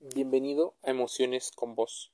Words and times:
Bienvenido 0.00 0.76
a 0.84 0.90
Emociones 0.90 1.50
con 1.50 1.74
Vos. 1.74 2.12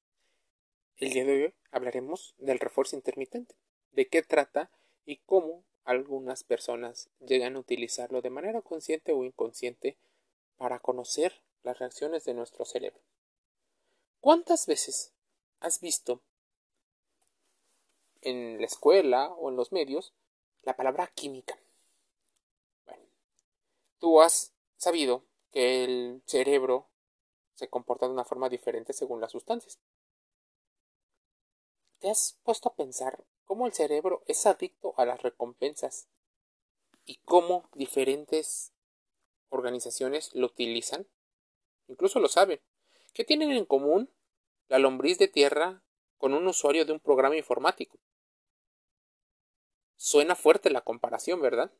El 0.96 1.10
día 1.10 1.26
de 1.26 1.32
hoy 1.32 1.54
hablaremos 1.70 2.34
del 2.38 2.58
refuerzo 2.58 2.96
intermitente, 2.96 3.54
de 3.92 4.08
qué 4.08 4.22
trata 4.22 4.70
y 5.04 5.18
cómo 5.18 5.66
algunas 5.84 6.44
personas 6.44 7.10
llegan 7.20 7.56
a 7.56 7.58
utilizarlo 7.58 8.22
de 8.22 8.30
manera 8.30 8.62
consciente 8.62 9.12
o 9.12 9.22
inconsciente 9.22 9.98
para 10.56 10.78
conocer 10.78 11.42
las 11.62 11.78
reacciones 11.78 12.24
de 12.24 12.32
nuestro 12.32 12.64
cerebro. 12.64 13.02
¿Cuántas 14.20 14.66
veces 14.66 15.12
has 15.60 15.82
visto 15.82 16.22
en 18.22 18.60
la 18.60 18.66
escuela 18.66 19.28
o 19.34 19.50
en 19.50 19.56
los 19.56 19.72
medios 19.72 20.14
la 20.62 20.74
palabra 20.74 21.08
química? 21.14 21.58
Bueno, 22.86 23.04
tú 23.98 24.22
has 24.22 24.54
sabido 24.78 25.26
que 25.52 25.84
el 25.84 26.22
cerebro 26.24 26.88
se 27.54 27.68
comporta 27.68 28.06
de 28.06 28.12
una 28.12 28.24
forma 28.24 28.48
diferente 28.48 28.92
según 28.92 29.20
las 29.20 29.32
sustancias. 29.32 29.78
¿Te 31.98 32.10
has 32.10 32.38
puesto 32.42 32.68
a 32.68 32.74
pensar 32.74 33.24
cómo 33.44 33.66
el 33.66 33.72
cerebro 33.72 34.22
es 34.26 34.44
adicto 34.46 34.94
a 34.96 35.06
las 35.06 35.22
recompensas 35.22 36.08
y 37.04 37.16
cómo 37.24 37.68
diferentes 37.74 38.72
organizaciones 39.48 40.34
lo 40.34 40.46
utilizan? 40.46 41.06
Incluso 41.88 42.18
lo 42.20 42.28
saben. 42.28 42.60
¿Qué 43.12 43.24
tienen 43.24 43.52
en 43.52 43.64
común 43.64 44.10
la 44.68 44.78
lombriz 44.78 45.18
de 45.18 45.28
tierra 45.28 45.82
con 46.18 46.34
un 46.34 46.46
usuario 46.46 46.84
de 46.84 46.92
un 46.92 47.00
programa 47.00 47.36
informático? 47.36 47.98
Suena 49.96 50.34
fuerte 50.34 50.70
la 50.70 50.82
comparación, 50.82 51.40
¿verdad? 51.40 51.72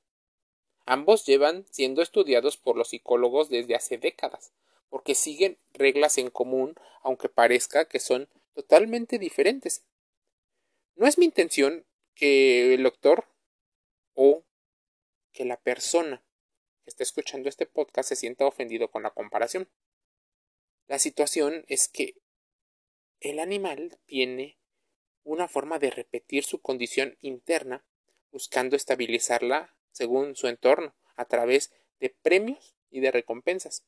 Ambos 0.86 1.26
llevan 1.26 1.66
siendo 1.70 2.02
estudiados 2.02 2.56
por 2.56 2.76
los 2.76 2.88
psicólogos 2.88 3.48
desde 3.48 3.74
hace 3.74 3.98
décadas, 3.98 4.52
porque 4.94 5.16
siguen 5.16 5.58
reglas 5.72 6.18
en 6.18 6.30
común, 6.30 6.76
aunque 7.02 7.28
parezca 7.28 7.88
que 7.88 7.98
son 7.98 8.28
totalmente 8.54 9.18
diferentes. 9.18 9.84
No 10.94 11.08
es 11.08 11.18
mi 11.18 11.24
intención 11.24 11.84
que 12.14 12.74
el 12.74 12.84
doctor 12.84 13.26
o 14.12 14.44
que 15.32 15.44
la 15.44 15.56
persona 15.56 16.24
que 16.84 16.90
esté 16.90 17.02
escuchando 17.02 17.48
este 17.48 17.66
podcast 17.66 18.10
se 18.10 18.14
sienta 18.14 18.46
ofendido 18.46 18.88
con 18.92 19.02
la 19.02 19.10
comparación. 19.10 19.68
La 20.86 21.00
situación 21.00 21.64
es 21.66 21.88
que 21.88 22.14
el 23.18 23.40
animal 23.40 23.98
tiene 24.06 24.60
una 25.24 25.48
forma 25.48 25.80
de 25.80 25.90
repetir 25.90 26.44
su 26.44 26.62
condición 26.62 27.18
interna 27.20 27.84
buscando 28.30 28.76
estabilizarla 28.76 29.74
según 29.90 30.36
su 30.36 30.46
entorno 30.46 30.94
a 31.16 31.24
través 31.24 31.72
de 31.98 32.10
premios 32.10 32.76
y 32.90 33.00
de 33.00 33.10
recompensas. 33.10 33.84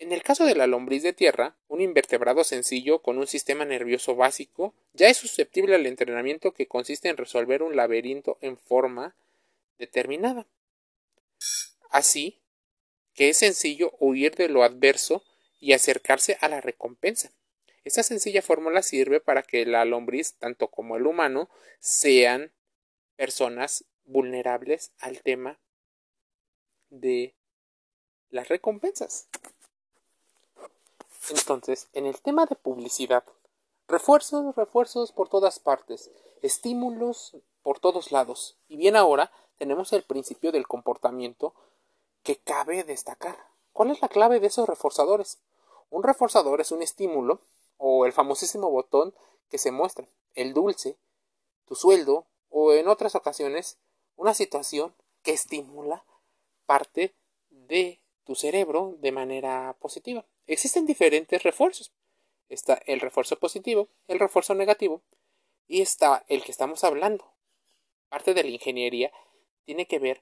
En 0.00 0.12
el 0.12 0.22
caso 0.22 0.46
de 0.46 0.54
la 0.54 0.66
lombriz 0.66 1.02
de 1.02 1.12
tierra, 1.12 1.58
un 1.68 1.82
invertebrado 1.82 2.42
sencillo 2.42 3.02
con 3.02 3.18
un 3.18 3.26
sistema 3.26 3.66
nervioso 3.66 4.16
básico 4.16 4.72
ya 4.94 5.10
es 5.10 5.18
susceptible 5.18 5.74
al 5.74 5.84
entrenamiento 5.84 6.54
que 6.54 6.66
consiste 6.66 7.10
en 7.10 7.18
resolver 7.18 7.62
un 7.62 7.76
laberinto 7.76 8.38
en 8.40 8.56
forma 8.56 9.14
determinada. 9.78 10.46
Así 11.90 12.40
que 13.12 13.28
es 13.28 13.36
sencillo 13.36 13.92
huir 13.98 14.34
de 14.36 14.48
lo 14.48 14.62
adverso 14.62 15.22
y 15.60 15.74
acercarse 15.74 16.38
a 16.40 16.48
la 16.48 16.62
recompensa. 16.62 17.30
Esta 17.84 18.02
sencilla 18.02 18.40
fórmula 18.40 18.82
sirve 18.82 19.20
para 19.20 19.42
que 19.42 19.66
la 19.66 19.84
lombriz, 19.84 20.32
tanto 20.38 20.68
como 20.68 20.96
el 20.96 21.06
humano, 21.06 21.50
sean 21.78 22.52
personas 23.16 23.84
vulnerables 24.06 24.92
al 24.98 25.20
tema 25.20 25.60
de 26.88 27.34
las 28.30 28.48
recompensas. 28.48 29.28
Entonces, 31.30 31.88
en 31.92 32.06
el 32.06 32.20
tema 32.20 32.46
de 32.46 32.56
publicidad, 32.56 33.24
refuerzos, 33.88 34.54
refuerzos 34.56 35.12
por 35.12 35.28
todas 35.28 35.58
partes, 35.58 36.10
estímulos 36.42 37.36
por 37.62 37.78
todos 37.78 38.12
lados. 38.12 38.56
Y 38.68 38.76
bien 38.76 38.96
ahora 38.96 39.30
tenemos 39.58 39.92
el 39.92 40.02
principio 40.02 40.52
del 40.52 40.66
comportamiento 40.66 41.54
que 42.22 42.36
cabe 42.36 42.84
destacar. 42.84 43.36
¿Cuál 43.72 43.90
es 43.90 44.02
la 44.02 44.08
clave 44.08 44.40
de 44.40 44.48
esos 44.48 44.68
reforzadores? 44.68 45.38
Un 45.90 46.02
reforzador 46.02 46.60
es 46.60 46.72
un 46.72 46.82
estímulo 46.82 47.40
o 47.78 48.06
el 48.06 48.12
famosísimo 48.12 48.70
botón 48.70 49.14
que 49.48 49.58
se 49.58 49.72
muestra, 49.72 50.06
el 50.34 50.54
dulce, 50.54 50.96
tu 51.64 51.74
sueldo 51.74 52.26
o 52.48 52.72
en 52.72 52.88
otras 52.88 53.14
ocasiones 53.14 53.78
una 54.16 54.34
situación 54.34 54.94
que 55.22 55.32
estimula 55.32 56.04
parte 56.66 57.14
de 57.50 57.99
tu 58.24 58.34
cerebro 58.34 58.96
de 59.00 59.12
manera 59.12 59.76
positiva. 59.80 60.24
Existen 60.46 60.86
diferentes 60.86 61.42
refuerzos. 61.42 61.92
Está 62.48 62.74
el 62.86 63.00
refuerzo 63.00 63.38
positivo, 63.38 63.88
el 64.08 64.18
refuerzo 64.18 64.54
negativo 64.54 65.02
y 65.68 65.82
está 65.82 66.24
el 66.28 66.42
que 66.42 66.50
estamos 66.50 66.82
hablando. 66.82 67.24
Parte 68.08 68.34
de 68.34 68.42
la 68.42 68.50
ingeniería 68.50 69.12
tiene 69.64 69.86
que 69.86 70.00
ver 70.00 70.20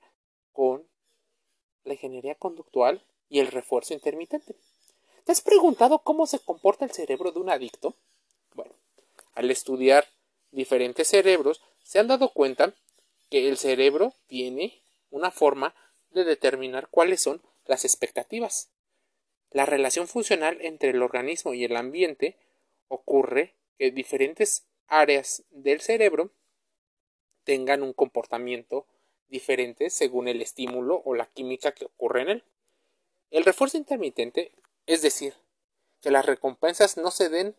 con 0.52 0.86
la 1.84 1.94
ingeniería 1.94 2.34
conductual 2.34 3.02
y 3.30 3.40
el 3.40 3.46
refuerzo 3.46 3.94
intermitente. 3.94 4.56
¿Te 5.24 5.32
has 5.32 5.40
preguntado 5.40 6.00
cómo 6.00 6.26
se 6.26 6.38
comporta 6.38 6.84
el 6.84 6.90
cerebro 6.90 7.32
de 7.32 7.40
un 7.40 7.50
adicto? 7.50 7.94
Bueno, 8.54 8.74
al 9.34 9.50
estudiar 9.50 10.06
diferentes 10.50 11.08
cerebros 11.08 11.62
se 11.82 11.98
han 11.98 12.08
dado 12.08 12.32
cuenta 12.32 12.74
que 13.30 13.48
el 13.48 13.56
cerebro 13.56 14.14
tiene 14.26 14.82
una 15.10 15.30
forma 15.30 15.74
de 16.10 16.24
determinar 16.24 16.88
cuáles 16.88 17.22
son 17.22 17.42
las 17.68 17.84
expectativas. 17.84 18.70
La 19.50 19.64
relación 19.64 20.08
funcional 20.08 20.58
entre 20.60 20.90
el 20.90 21.02
organismo 21.02 21.54
y 21.54 21.64
el 21.64 21.76
ambiente 21.76 22.36
ocurre 22.88 23.54
que 23.78 23.92
diferentes 23.92 24.66
áreas 24.88 25.44
del 25.50 25.80
cerebro 25.80 26.32
tengan 27.44 27.82
un 27.82 27.92
comportamiento 27.92 28.86
diferente 29.28 29.90
según 29.90 30.28
el 30.28 30.42
estímulo 30.42 31.02
o 31.04 31.14
la 31.14 31.26
química 31.26 31.72
que 31.72 31.84
ocurre 31.84 32.22
en 32.22 32.28
él. 32.30 32.44
El 33.30 33.44
refuerzo 33.44 33.76
intermitente, 33.76 34.52
es 34.86 35.02
decir, 35.02 35.34
que 36.00 36.10
las 36.10 36.26
recompensas 36.26 36.96
no 36.96 37.10
se 37.10 37.28
den 37.28 37.54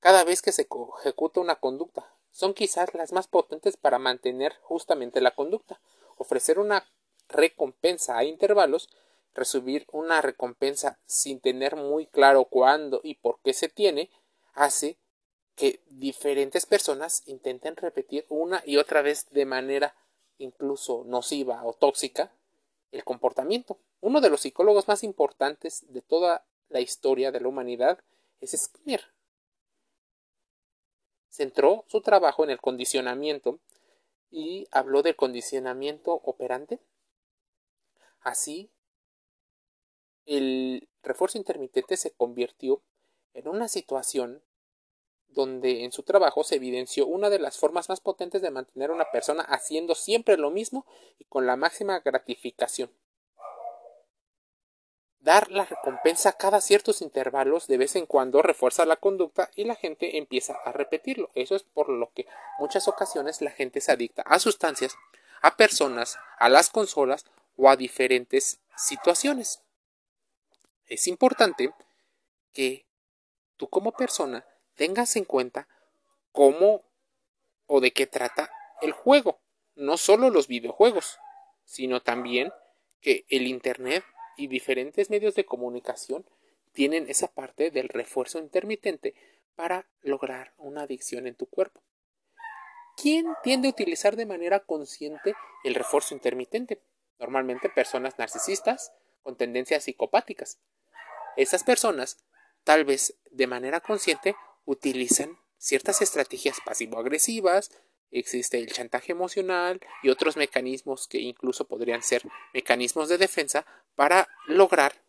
cada 0.00 0.24
vez 0.24 0.42
que 0.42 0.52
se 0.52 0.66
ejecuta 1.00 1.40
una 1.40 1.56
conducta, 1.56 2.14
son 2.30 2.52
quizás 2.52 2.92
las 2.94 3.12
más 3.12 3.26
potentes 3.28 3.76
para 3.76 3.98
mantener 3.98 4.54
justamente 4.60 5.20
la 5.20 5.34
conducta. 5.34 5.80
Ofrecer 6.16 6.58
una 6.58 6.86
recompensa 7.28 8.18
a 8.18 8.24
intervalos 8.24 8.90
recibir 9.34 9.86
una 9.92 10.20
recompensa 10.22 10.98
sin 11.06 11.40
tener 11.40 11.76
muy 11.76 12.06
claro 12.06 12.44
cuándo 12.44 13.00
y 13.02 13.14
por 13.14 13.40
qué 13.42 13.52
se 13.52 13.68
tiene, 13.68 14.10
hace 14.54 14.98
que 15.56 15.80
diferentes 15.86 16.66
personas 16.66 17.22
intenten 17.26 17.76
repetir 17.76 18.26
una 18.28 18.62
y 18.64 18.76
otra 18.76 19.02
vez 19.02 19.28
de 19.30 19.44
manera 19.44 19.94
incluso 20.38 21.04
nociva 21.06 21.64
o 21.64 21.72
tóxica 21.74 22.32
el 22.90 23.04
comportamiento. 23.04 23.78
Uno 24.00 24.20
de 24.20 24.30
los 24.30 24.40
psicólogos 24.40 24.88
más 24.88 25.04
importantes 25.04 25.84
de 25.92 26.02
toda 26.02 26.44
la 26.68 26.80
historia 26.80 27.30
de 27.32 27.40
la 27.40 27.48
humanidad 27.48 27.98
es 28.40 28.52
Skinner. 28.52 29.02
Centró 31.28 31.84
su 31.88 32.00
trabajo 32.00 32.44
en 32.44 32.50
el 32.50 32.60
condicionamiento 32.60 33.58
y 34.30 34.66
habló 34.70 35.02
del 35.02 35.16
condicionamiento 35.16 36.12
operante. 36.12 36.80
Así 38.20 38.70
el 40.26 40.88
refuerzo 41.02 41.38
intermitente 41.38 41.96
se 41.96 42.12
convirtió 42.12 42.82
en 43.34 43.48
una 43.48 43.68
situación 43.68 44.42
donde 45.28 45.84
en 45.84 45.92
su 45.92 46.02
trabajo 46.04 46.44
se 46.44 46.56
evidenció 46.56 47.06
una 47.06 47.28
de 47.28 47.40
las 47.40 47.58
formas 47.58 47.88
más 47.88 48.00
potentes 48.00 48.40
de 48.40 48.50
mantener 48.50 48.90
a 48.90 48.94
una 48.94 49.10
persona 49.10 49.42
haciendo 49.42 49.94
siempre 49.94 50.36
lo 50.36 50.50
mismo 50.50 50.86
y 51.18 51.24
con 51.24 51.46
la 51.46 51.56
máxima 51.56 51.98
gratificación. 52.00 52.90
Dar 55.18 55.50
la 55.50 55.64
recompensa 55.64 56.32
cada 56.34 56.60
ciertos 56.60 57.00
intervalos 57.00 57.66
de 57.66 57.78
vez 57.78 57.96
en 57.96 58.06
cuando 58.06 58.42
refuerza 58.42 58.84
la 58.84 58.96
conducta 58.96 59.50
y 59.56 59.64
la 59.64 59.74
gente 59.74 60.18
empieza 60.18 60.54
a 60.64 60.72
repetirlo. 60.72 61.30
Eso 61.34 61.56
es 61.56 61.62
por 61.62 61.88
lo 61.88 62.12
que 62.12 62.26
muchas 62.58 62.88
ocasiones 62.88 63.40
la 63.40 63.50
gente 63.50 63.80
se 63.80 63.90
adicta 63.90 64.22
a 64.22 64.38
sustancias, 64.38 64.96
a 65.40 65.56
personas, 65.56 66.18
a 66.38 66.48
las 66.48 66.68
consolas 66.68 67.24
o 67.56 67.70
a 67.70 67.76
diferentes 67.76 68.60
situaciones 68.76 69.63
es 70.86 71.06
importante 71.06 71.72
que 72.52 72.86
tú 73.56 73.68
como 73.68 73.92
persona 73.92 74.46
tengas 74.74 75.16
en 75.16 75.24
cuenta 75.24 75.68
cómo 76.32 76.82
o 77.66 77.80
de 77.80 77.92
qué 77.92 78.06
trata 78.06 78.50
el 78.82 78.92
juego, 78.92 79.38
no 79.74 79.96
solo 79.96 80.30
los 80.30 80.48
videojuegos, 80.48 81.18
sino 81.64 82.02
también 82.02 82.52
que 83.00 83.24
el 83.28 83.46
Internet 83.46 84.04
y 84.36 84.48
diferentes 84.48 85.10
medios 85.10 85.34
de 85.34 85.44
comunicación 85.44 86.26
tienen 86.72 87.08
esa 87.08 87.28
parte 87.28 87.70
del 87.70 87.88
refuerzo 87.88 88.38
intermitente 88.38 89.14
para 89.54 89.86
lograr 90.02 90.52
una 90.58 90.82
adicción 90.82 91.26
en 91.26 91.36
tu 91.36 91.46
cuerpo. 91.46 91.80
¿Quién 92.96 93.26
tiende 93.42 93.68
a 93.68 93.70
utilizar 93.70 94.16
de 94.16 94.26
manera 94.26 94.60
consciente 94.60 95.34
el 95.64 95.74
refuerzo 95.74 96.14
intermitente? 96.14 96.80
Normalmente 97.18 97.68
personas 97.68 98.18
narcisistas 98.18 98.92
con 99.24 99.36
tendencias 99.36 99.82
psicopáticas. 99.82 100.60
Esas 101.36 101.64
personas, 101.64 102.18
tal 102.62 102.84
vez 102.84 103.16
de 103.32 103.48
manera 103.48 103.80
consciente, 103.80 104.36
utilizan 104.64 105.36
ciertas 105.58 106.00
estrategias 106.02 106.58
pasivo-agresivas, 106.64 107.72
existe 108.12 108.58
el 108.58 108.70
chantaje 108.70 109.10
emocional 109.10 109.80
y 110.02 110.10
otros 110.10 110.36
mecanismos 110.36 111.08
que 111.08 111.18
incluso 111.18 111.66
podrían 111.66 112.02
ser 112.02 112.22
mecanismos 112.52 113.08
de 113.08 113.18
defensa 113.18 113.66
para 113.96 114.28
lograr 114.46 115.02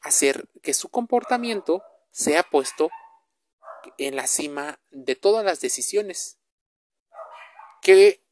hacer 0.00 0.48
que 0.62 0.74
su 0.74 0.90
comportamiento 0.90 1.82
sea 2.12 2.44
puesto 2.44 2.90
en 3.96 4.14
la 4.14 4.26
cima 4.26 4.78
de 4.90 5.16
todas 5.16 5.44
las 5.44 5.60
decisiones 5.60 6.38
que 7.82 8.22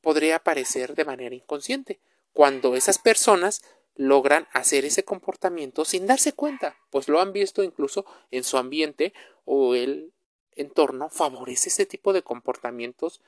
podría 0.00 0.38
parecer 0.38 0.94
de 0.94 1.04
manera 1.04 1.34
inconsciente 1.34 2.00
cuando 2.32 2.76
esas 2.76 2.98
personas 2.98 3.62
logran 3.98 4.46
hacer 4.52 4.84
ese 4.84 5.04
comportamiento 5.04 5.84
sin 5.84 6.06
darse 6.06 6.32
cuenta, 6.32 6.78
pues 6.90 7.08
lo 7.08 7.20
han 7.20 7.32
visto 7.32 7.64
incluso 7.64 8.06
en 8.30 8.44
su 8.44 8.56
ambiente 8.56 9.12
o 9.44 9.74
el 9.74 10.14
entorno 10.52 11.10
favorece 11.10 11.68
ese 11.68 11.84
tipo 11.84 12.12
de 12.12 12.22
comportamientos 12.22 13.20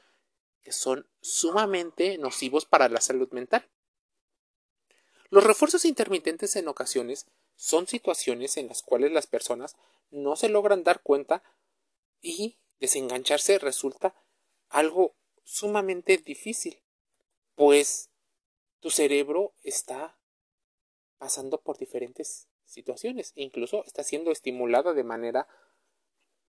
que 0.62 0.70
son 0.70 1.08
sumamente 1.20 2.19
nocivos 2.19 2.67
para 2.67 2.88
la 2.88 3.00
salud 3.00 3.28
mental. 3.32 3.69
Los 5.28 5.43
refuerzos 5.43 5.84
intermitentes 5.84 6.55
en 6.55 6.69
ocasiones 6.69 7.26
son 7.56 7.88
situaciones 7.88 8.56
en 8.56 8.69
las 8.69 8.82
cuales 8.82 9.11
las 9.11 9.26
personas 9.26 9.76
no 10.12 10.37
se 10.37 10.49
logran 10.49 10.84
dar 10.84 11.02
cuenta 11.02 11.43
y 12.22 12.58
desengancharse 12.78 13.58
resulta 13.58 14.14
algo 14.69 15.17
sumamente 15.43 16.17
difícil, 16.17 16.81
pues 17.56 18.08
tu 18.78 18.90
cerebro 18.90 19.52
está 19.64 20.17
pasando 21.20 21.61
por 21.61 21.76
diferentes 21.76 22.49
situaciones, 22.64 23.32
incluso 23.34 23.84
está 23.84 24.02
siendo 24.02 24.32
estimulada 24.32 24.94
de 24.94 25.05
manera 25.05 25.46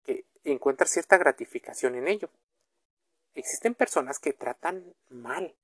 que 0.04 0.24
encuentra 0.44 0.86
cierta 0.86 1.18
gratificación 1.18 1.96
en 1.96 2.06
ello. 2.06 2.30
Existen 3.34 3.74
personas 3.74 4.20
que 4.20 4.32
tratan 4.32 4.94
mal. 5.08 5.56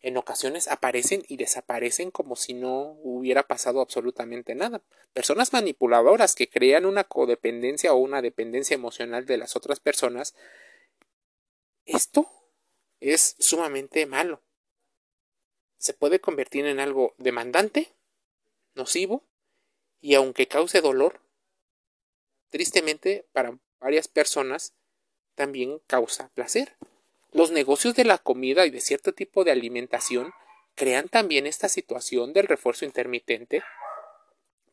En 0.00 0.16
ocasiones 0.16 0.66
aparecen 0.66 1.22
y 1.28 1.36
desaparecen 1.36 2.10
como 2.10 2.34
si 2.34 2.54
no 2.54 2.96
hubiera 3.02 3.46
pasado 3.46 3.82
absolutamente 3.82 4.54
nada. 4.54 4.80
Personas 5.12 5.52
manipuladoras 5.52 6.34
que 6.34 6.48
crean 6.48 6.86
una 6.86 7.04
codependencia 7.04 7.92
o 7.92 7.98
una 7.98 8.22
dependencia 8.22 8.74
emocional 8.74 9.26
de 9.26 9.36
las 9.36 9.56
otras 9.56 9.78
personas. 9.78 10.34
Esto 11.84 12.30
es 12.98 13.36
sumamente 13.38 14.06
malo. 14.06 14.40
Se 15.76 15.92
puede 15.92 16.18
convertir 16.18 16.64
en 16.64 16.80
algo 16.80 17.14
demandante, 17.18 17.92
nocivo, 18.74 19.24
y 20.00 20.14
aunque 20.14 20.48
cause 20.48 20.80
dolor, 20.80 21.20
tristemente 22.50 23.26
para 23.32 23.58
varias 23.80 24.08
personas 24.08 24.74
también 25.34 25.80
causa 25.86 26.30
placer. 26.34 26.76
Los 27.32 27.50
negocios 27.50 27.94
de 27.94 28.04
la 28.04 28.18
comida 28.18 28.66
y 28.66 28.70
de 28.70 28.80
cierto 28.80 29.12
tipo 29.12 29.44
de 29.44 29.52
alimentación 29.52 30.32
crean 30.74 31.08
también 31.08 31.46
esta 31.46 31.68
situación 31.68 32.32
del 32.32 32.46
refuerzo 32.46 32.84
intermitente 32.84 33.62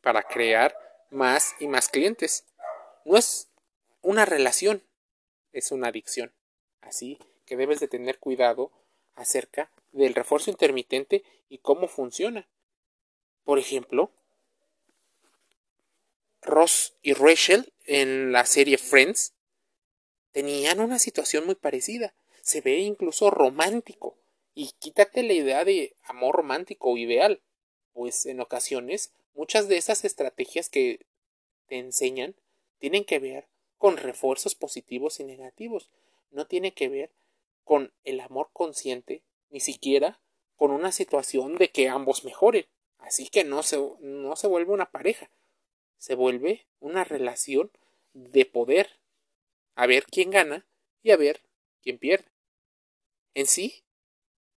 para 0.02 0.22
crear 0.22 0.76
más 1.10 1.54
y 1.58 1.68
más 1.68 1.88
clientes. 1.88 2.44
No 3.04 3.16
es 3.16 3.48
una 4.02 4.24
relación, 4.24 4.82
es 5.52 5.72
una 5.72 5.88
adicción. 5.88 6.32
Así 6.80 7.18
que 7.46 7.56
debes 7.56 7.80
de 7.80 7.88
tener 7.88 8.18
cuidado 8.18 8.70
acerca 9.14 9.70
del 9.92 10.14
refuerzo 10.14 10.50
intermitente 10.50 11.24
y 11.48 11.58
cómo 11.58 11.88
funciona. 11.88 12.48
Por 13.44 13.58
ejemplo, 13.58 14.10
Ross 16.42 16.94
y 17.02 17.12
Rachel 17.12 17.72
en 17.84 18.32
la 18.32 18.46
serie 18.46 18.78
Friends 18.78 19.34
tenían 20.32 20.80
una 20.80 20.98
situación 20.98 21.46
muy 21.46 21.54
parecida. 21.54 22.14
Se 22.42 22.60
ve 22.60 22.78
incluso 22.78 23.30
romántico. 23.30 24.16
Y 24.54 24.72
quítate 24.78 25.22
la 25.22 25.32
idea 25.32 25.64
de 25.64 25.94
amor 26.02 26.36
romántico 26.36 26.96
ideal, 26.96 27.40
pues 27.92 28.26
en 28.26 28.40
ocasiones 28.40 29.12
muchas 29.34 29.68
de 29.68 29.76
esas 29.76 30.04
estrategias 30.04 30.68
que 30.68 31.06
te 31.66 31.78
enseñan 31.78 32.34
tienen 32.78 33.04
que 33.04 33.18
ver 33.18 33.46
con 33.78 33.96
refuerzos 33.96 34.54
positivos 34.54 35.20
y 35.20 35.24
negativos. 35.24 35.88
No 36.30 36.46
tiene 36.46 36.72
que 36.72 36.88
ver 36.88 37.10
con 37.64 37.92
el 38.04 38.20
amor 38.20 38.50
consciente, 38.52 39.22
ni 39.50 39.60
siquiera 39.60 40.20
con 40.56 40.72
una 40.72 40.92
situación 40.92 41.56
de 41.56 41.70
que 41.70 41.88
ambos 41.88 42.24
mejoren. 42.24 42.66
Así 43.00 43.28
que 43.28 43.44
no 43.44 43.62
se, 43.62 43.78
no 44.00 44.36
se 44.36 44.46
vuelve 44.46 44.72
una 44.72 44.90
pareja, 44.90 45.30
se 45.98 46.14
vuelve 46.14 46.66
una 46.78 47.04
relación 47.04 47.70
de 48.12 48.44
poder, 48.44 49.00
a 49.74 49.86
ver 49.86 50.04
quién 50.04 50.30
gana 50.30 50.66
y 51.02 51.10
a 51.10 51.16
ver 51.16 51.42
quién 51.82 51.98
pierde. 51.98 52.30
En 53.34 53.46
sí, 53.46 53.84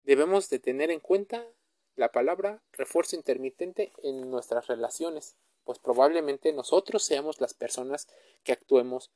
debemos 0.04 0.50
de 0.50 0.60
tener 0.60 0.92
en 0.92 1.00
cuenta 1.00 1.48
la 1.96 2.12
palabra 2.12 2.64
refuerzo 2.72 3.16
intermitente 3.16 3.94
en 4.04 4.30
nuestras 4.32 4.68
relaciones, 4.68 5.36
pues 5.64 5.80
probablemente 5.80 6.54
nosotros 6.54 7.04
seamos 7.04 7.42
las 7.42 7.54
personas 7.54 8.08
que 8.44 8.52
actuemos 8.52 9.12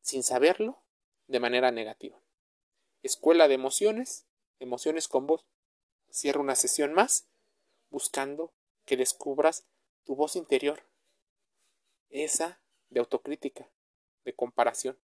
sin 0.00 0.22
saberlo 0.22 0.82
de 1.26 1.40
manera 1.40 1.72
negativa. 1.72 2.20
Escuela 3.02 3.48
de 3.48 3.54
emociones, 3.54 4.26
emociones 4.58 5.08
con 5.08 5.26
voz. 5.26 5.46
Cierra 6.08 6.40
una 6.40 6.54
sesión 6.54 6.94
más 6.94 7.28
buscando 7.90 8.52
que 8.84 8.96
descubras 8.96 9.66
tu 10.04 10.14
voz 10.14 10.36
interior 10.36 10.82
esa 12.10 12.60
de 12.88 13.00
autocrítica, 13.00 13.68
de 14.24 14.34
comparación. 14.34 14.98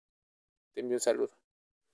Te 0.75 0.81
envío 0.81 0.97
un 0.97 1.00
saludo. 1.00 1.32